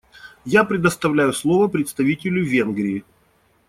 [0.49, 3.03] Я предоставляю слово представителю Венгрии.